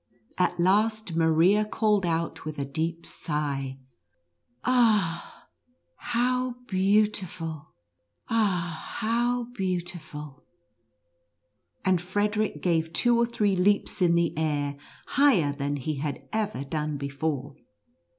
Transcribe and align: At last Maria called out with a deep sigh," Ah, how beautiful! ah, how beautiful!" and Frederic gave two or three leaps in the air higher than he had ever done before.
At 0.39 0.59
last 0.59 1.13
Maria 1.15 1.63
called 1.63 2.07
out 2.07 2.43
with 2.43 2.57
a 2.57 2.65
deep 2.65 3.05
sigh," 3.05 3.77
Ah, 4.63 5.45
how 5.95 6.55
beautiful! 6.67 7.75
ah, 8.27 8.81
how 8.97 9.43
beautiful!" 9.53 10.43
and 11.85 12.01
Frederic 12.01 12.63
gave 12.63 12.91
two 12.93 13.15
or 13.15 13.27
three 13.27 13.55
leaps 13.55 14.01
in 14.01 14.15
the 14.15 14.35
air 14.39 14.75
higher 15.05 15.53
than 15.53 15.75
he 15.75 15.97
had 15.97 16.27
ever 16.33 16.63
done 16.63 16.97
before. 16.97 17.53